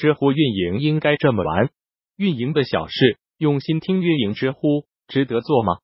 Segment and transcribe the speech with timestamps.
[0.00, 1.68] 知乎运营应该这么玩？
[2.16, 5.74] 运营的小事，用心听运营知乎，值得做吗？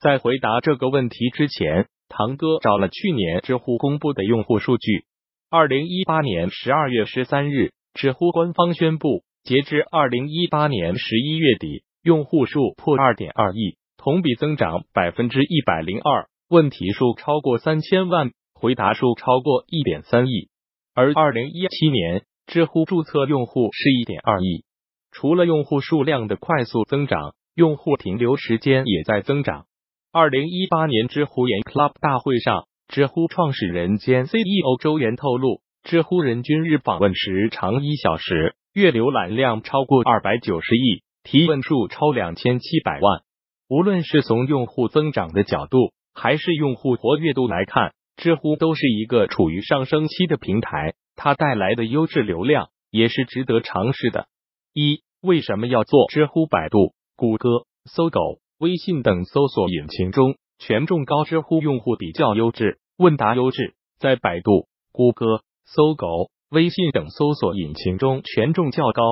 [0.00, 5.04] 在回答这个问题之前，堂哥找了去年知乎公布的用户数据。
[5.50, 20.48] 二零一八年十二月十三日，知乎官方宣布，截至二零一八年十一月底，用户数破二点二亿，同比增长百分之一百零二，问题数超过三千万，回答数超过一点三亿。
[20.92, 24.64] 而二零一七年，知乎注册用户是一点二亿。
[25.12, 29.66] 除了用户数量的快速增长，用户停留时间也在增长。
[30.10, 43.20] 二零一八年知乎研 Club 大会上，知乎创始人兼 CEO 周岩透露，知乎人均日访问时长一小时，月浏览量超过二百九十亿，提问数超两千七百万。
[43.68, 50.94] 无论是从用户增长的角度，还是用户活跃度来看，知乎都是一个处于上升期的平台。
[51.22, 54.26] 它带来的优质流量也是值得尝试的。
[54.72, 56.46] 一、为什么要做知乎？
[56.46, 58.40] 百度、谷歌、搜狗。
[58.58, 69.02] 微信等搜索引擎中权重高，知乎用户比较优质，问答优质，在百度、谷歌、搜狗、微信等搜索引擎中权重较高。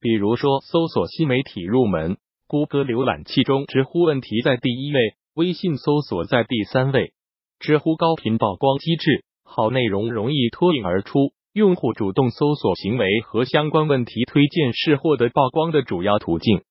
[0.00, 2.18] 比如说，搜索新媒体入门，
[2.48, 5.00] 谷歌浏览器中知乎问题在第一位，
[5.34, 7.12] 微信搜索在第三位。
[7.60, 16.62] 知乎高频曝光机制，好内容容易脱颖而出，用户主动搜索行为和相关问题推荐是获得曝光的主要途径。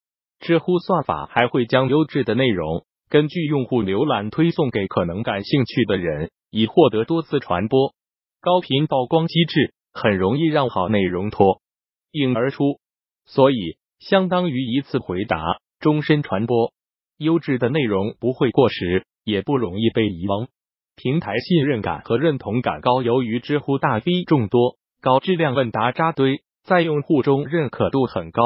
[0.42, 7.94] 知乎算法还会将优质的内容 根据用户浏览推送给可能感兴趣的人，以获得多次传播。
[8.42, 11.62] 高频曝光机制很容易让好内容脱
[12.12, 12.81] 颖而出，
[13.25, 15.42] 所以相当于一次回答，
[15.80, 16.73] 终身传播。
[17.18, 20.50] 优质的内容不会过时，也不容易被遗忘。
[20.96, 28.42] 平台信任感和认同感高，由于知乎大 V 众多，高质量问答扎堆，在用户中认可度很高。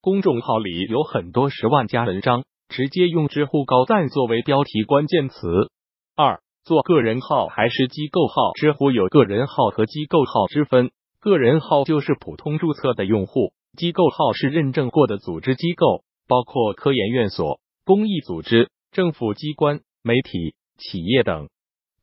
[0.00, 5.70] 公众号里有很多十万加文章，直接用知乎高赞作为标题关键词。
[6.14, 8.52] 二，做个人号还是机构号？
[8.54, 10.90] 知乎有个人号和机构号之分，
[11.20, 21.48] 个人号就是普通注册的用户，机构号是认证过的组织机构，包括科研院所、公益组织、政府机关、媒体、企业等。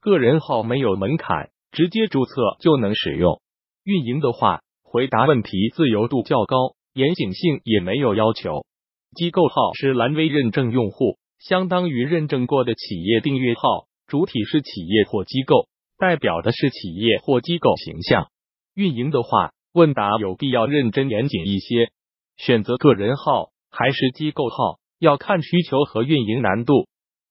[0.06, 3.42] 个人号没有门槛，直接注册就能使用。
[3.84, 6.76] 运营的话，回答问题自由度较高。
[6.94, 8.68] 严谨性也没有要求。
[9.16, 15.68] 机构号是蓝 V 认证用户，相当于认证过的企业订阅号，主体是企业或机构，
[15.98, 18.28] 代表的是企业或机构形象。
[18.76, 21.90] 运营的话，问答有必要认真严谨一些。
[22.38, 26.86] 选择个人号还是机构号，要看需求和运营难度。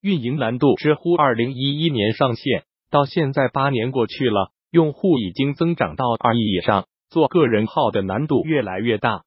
[0.04, 9.22] 运营难度，知乎二零一一年上线到现在八年过去了，用户已经增长到二亿以上，做个人号的难度越来越大。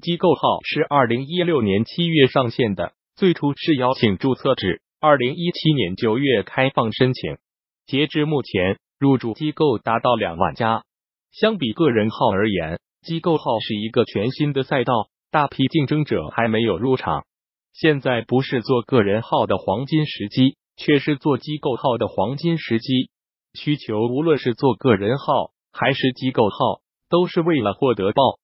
[0.00, 7.38] 机构号是二零一六年七月上线的，最初是邀请注册制，二零一七年九月开放申请。
[7.86, 10.84] 截至目前，入驻机构达到两万家。
[11.32, 14.92] 相比个人号而言，机构号是一个全新的赛道，
[15.32, 17.24] 大批竞争者还没有入场。
[17.72, 23.10] 现在不是做个人号的黄金时机，却是做机构号的黄金时机。
[23.54, 28.38] 需求无论是做个人号还是机构号，都是为了获得曝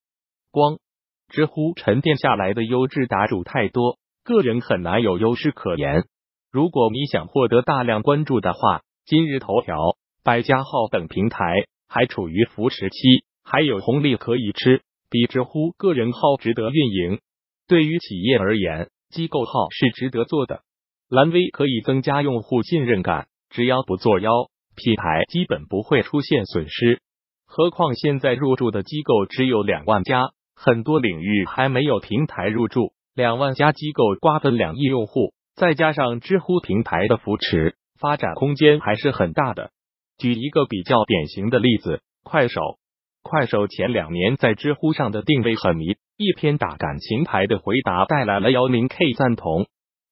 [0.50, 0.78] 光。
[1.28, 6.04] 知乎沉淀下来的优质答主太多，个人很难有优势可言。
[6.50, 12.96] 如果你想获得大量关注的话，今日头条、百家号等平台还处于扶持期，
[13.44, 17.20] 还有红利可以吃，比知乎个人号值得运营。
[17.68, 20.62] 对于企业而言，机构号是值得做的。
[21.08, 24.30] 蓝 V 可以增加用户信任感，只要不作妖，
[24.74, 27.00] 品牌基本不会出现损失。
[27.46, 30.32] 何况现在入驻的机构只有两万家。
[30.58, 39.70] 很多领域还没有平台入驻，两万家机构瓜分两亿用户，再加上知乎平台的扶持，发展空间还是很大的。
[40.16, 42.60] 举一个比较典型的例子，快手。
[43.22, 49.66] 快手前两年在知乎上的定位很迷，一篇打感情牌的回答带来了幺零 K 赞同，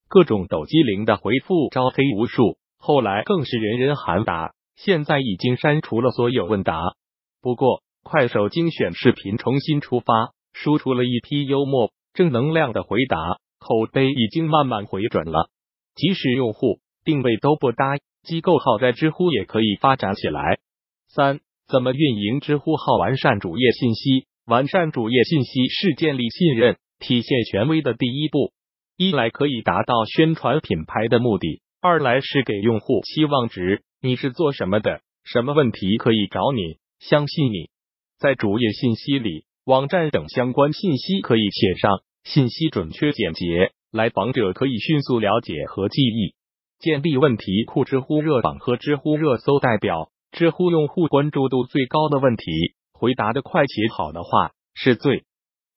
[0.09, 6.95] 各种抖机灵的回复招黑无数，后来更是人人喊打，现在已经删除了所有问答。
[7.41, 7.83] 不过。
[8.07, 13.17] 快手精选视频重新出发，输出了一批幽默、正能量的回答，
[13.59, 15.49] 口碑已经慢慢回转了。
[15.95, 20.59] 即使用户定位都不搭，机构号在知乎也可以发展起来。
[21.09, 22.99] 三、怎么运营知乎号？
[22.99, 24.27] 完善主页信息。
[24.47, 28.53] 完善主页信息是建立信任、体现权威的第一步。
[28.99, 33.83] 一来可以达到宣传品牌的目的，二来是给用户期望值。
[34.03, 35.01] 你是做什么的？
[35.25, 36.77] 什么问题可以找你？
[37.01, 37.71] 相信你。
[38.19, 46.35] 在主页信息里网站等相关信息可以写上，信息准确简洁，来访者可以迅速了解和记忆。
[46.81, 52.45] 建立问题库，知乎热榜和知乎热搜代表知乎用户关注度最高的问题，
[52.95, 55.25] 回答的快且好的话是最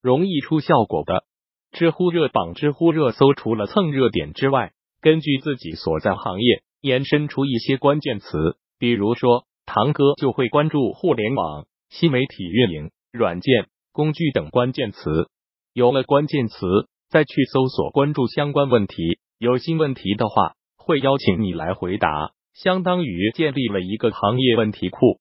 [0.01, 1.25] 容易出效果的。
[1.71, 4.71] 知乎热榜、知乎热搜除了蹭热点之外，
[5.01, 15.29] 根据自己所在行业延伸出一些关键词，比如说堂哥就会关注互联网、新媒体运营、软件、工具等关键词。
[15.73, 20.53] 有了关键词，再去搜索关注相关问题，有新问题的话。
[20.79, 25.19] 会邀请你来回答，相当于建立了一个行业问题库。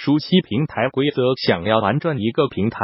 [0.00, 2.78] 熟悉平台规则，想要玩转一个平台，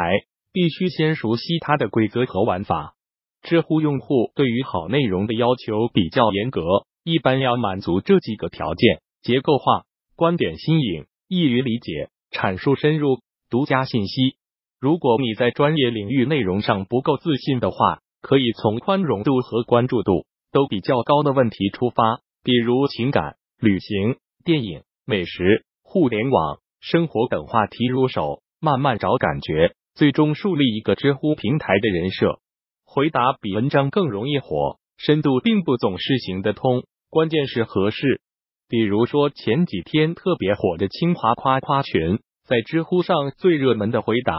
[0.52, 2.96] 必须先熟悉它的规则和玩法。
[3.40, 6.60] 知乎用户对于好内容的要求比较严格，
[7.04, 9.84] 一般要满足这几个条件：结构化、
[10.16, 14.34] 观点新颖、易于理解、阐述深入、独家信息。
[14.80, 22.22] 如果你在专业领域内容上不够自信的话，可以从宽容度和关注度都比较高的问题出发。
[22.42, 32.40] 比如情感、旅行、电影、美食、互联网、生活等话题入手，慢慢找感觉，最终树立一个知乎平台的人设。
[32.84, 38.20] 回答比文章更容易火，深度并不总是行得通，关键是合适。
[38.68, 44.34] 比如说前几天特别火的清华夸夸群，在知乎上最热门的回答，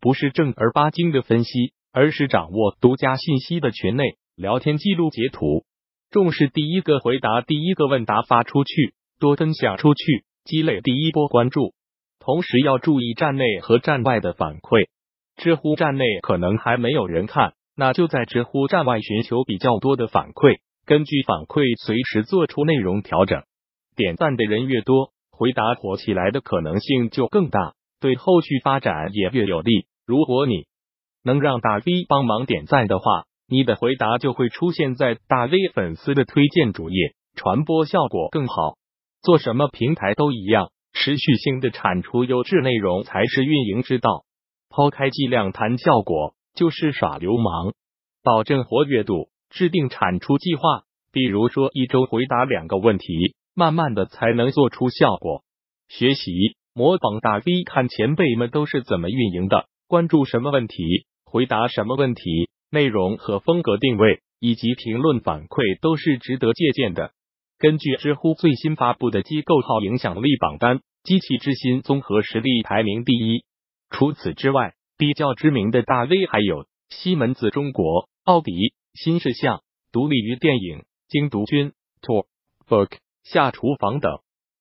[0.00, 5.66] 不是正儿八经的分析，而是掌握独家信息的群内聊天记录截图。
[6.10, 11.74] 重视第一个回答，第一个问答发出去，多分享出去，积累第一波关注。
[12.30, 14.86] 同时要注意站内和站外的反馈。
[15.36, 23.42] 知乎站内可能还没有人看，那就在知乎站外寻求比较多的反馈，根据反馈随时做出内容调整。
[23.96, 29.86] 点赞的人越多，回答火起来的可能性就更大，对后续发展也越有利。
[30.06, 30.66] 如果你
[31.24, 33.24] 能让大 V 帮忙点赞的话。
[33.52, 38.76] 你的回答就会出现在大 V 粉丝的推荐主页，传播效果更好。
[39.20, 40.70] 做什么平台都一样，
[41.02, 44.26] 持续性的产出优质内容才是运营之道。
[44.68, 47.72] 抛开剂量谈效果就是耍流氓。
[48.22, 50.62] 保证活跃度，制定产出计划，
[51.10, 55.42] 比如说一周回答两个问题，慢慢的才能做出效果。
[55.88, 56.32] 学习
[56.74, 62.50] 模仿大 V，看前辈们都是怎么运营的，关注什么问题，回答什么问题。
[62.70, 67.12] 内容和风格定位以及评论反馈都是值得借鉴的。
[67.58, 73.44] 根据知乎最新发布的机构号影响力榜单，机器之心综合实力排名第一。
[73.90, 78.52] 除此之外，比较知名的大 V 还有西门子中国、奥迪、
[78.94, 79.62] 新事项、
[79.92, 84.18] 独立于电影、精读君、Talk、下厨房等。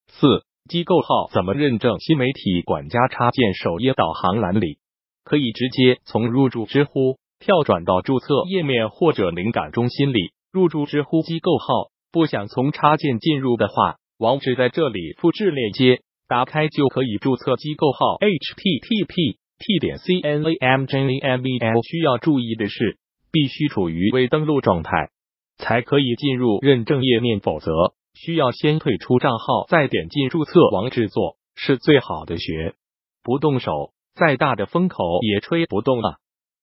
[0.07, 1.99] 四机构号怎么认证？
[1.99, 4.79] 新媒体管家插件首页导航栏里，
[5.23, 7.17] 可以直接从入驻知乎。
[7.39, 11.65] 跳转到注册页面或者灵感中心里入驻知乎机构号，
[12.11, 18.17] 不想从插件进入的话，网址在这里复制链接，打开就可以注册机构号。
[18.19, 21.09] http t 点 c n a m j m
[21.47, 22.99] e l 需要注意的是，
[23.31, 25.09] 必须处于未登录状态，
[25.57, 27.71] 才可以进入认证页面，否则
[28.13, 32.75] 需要先退出账号，再点进注册网址做，是最好的学。
[33.23, 36.17] 不动手，再大的风口也吹不动了。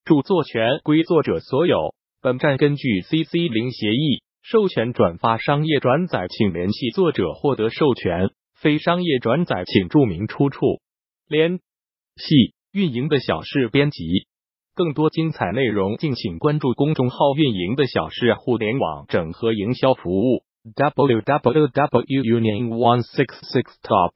[0.05, 1.93] 著作权归作者所有。
[2.23, 8.31] 本站根据 CC 零协议授权转发商业转载，请联系作者获得授权。
[8.61, 10.81] 非商业转载，请注明出处。
[11.29, 11.59] 联
[12.17, 14.27] 系运营的小事编辑，
[14.75, 20.45] 更多精彩内容，敬请关注公众号“运营的小事互联网整合营销服务
[20.75, 24.13] ”w w w union one six six top。